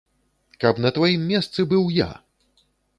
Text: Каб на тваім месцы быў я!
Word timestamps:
Каб 0.65 0.81
на 0.87 0.93
тваім 0.97 1.21
месцы 1.35 1.69
быў 1.77 1.83
я! 2.03 2.11